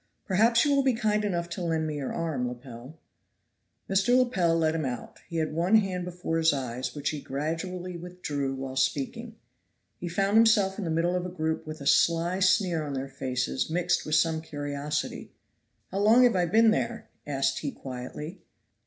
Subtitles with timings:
[0.25, 2.97] Perhaps you will be kind enough to lend me your arm, Lepel."
[3.87, 4.17] Mr.
[4.17, 8.55] Lepel led him out; he had one hand before his eyes, which he gradually withdrew
[8.55, 9.35] while speaking.
[9.99, 13.09] He found himself in the middle of a group with a sly sneer on their
[13.09, 15.33] faces mixed with some curiosity.
[15.91, 18.41] "How long have I been there?" asked he quietly.